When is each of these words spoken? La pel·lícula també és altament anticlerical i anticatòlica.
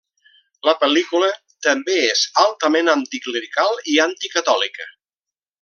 La 0.67 0.73
pel·lícula 0.83 1.27
també 1.67 1.99
és 2.07 2.25
altament 2.45 2.91
anticlerical 2.97 3.81
i 3.97 4.03
anticatòlica. 4.11 4.93